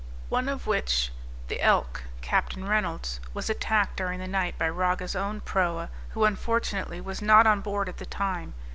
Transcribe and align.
One 0.29 0.49
of 0.49 0.65
which, 0.65 1.11
the 1.47 1.61
Elk, 1.61 2.05
Capt. 2.21 2.55
Reynolds, 2.57 3.19
was 3.35 3.51
attacked 3.51 3.97
during 3.97 4.17
the 4.19 4.27
night 4.27 4.57
by 4.57 4.67
Raga's 4.67 5.15
own 5.15 5.41
proa, 5.41 5.91
who 6.15 6.23
unfortunately 6.25 6.99
was 6.99 7.21
not 7.21 7.45
on 7.45 7.61
board 7.61 7.87
at 7.87 7.97
the 7.97 8.07
time. 8.07 8.55